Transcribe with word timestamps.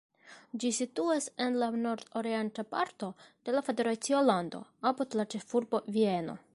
Ĝi 0.61 0.69
situas 0.77 1.27
en 1.45 1.59
la 1.63 1.67
nordorienta 1.83 2.65
parto 2.71 3.11
de 3.49 3.57
la 3.59 3.63
federacia 3.71 4.25
lando, 4.31 4.63
apud 4.93 5.19
la 5.21 5.29
ĉefurbo 5.35 5.87
Vieno. 5.99 6.41